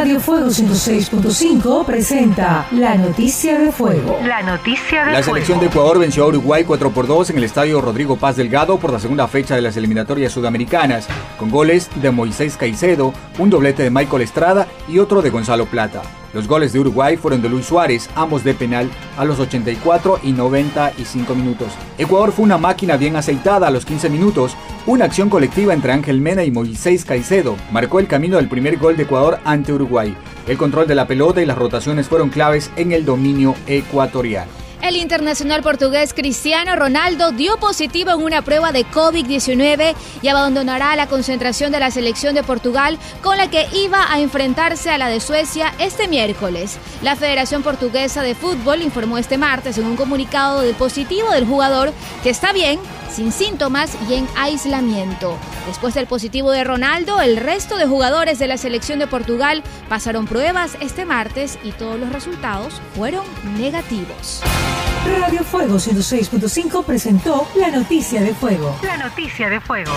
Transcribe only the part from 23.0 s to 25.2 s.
aceitada a los 15 minutos. Una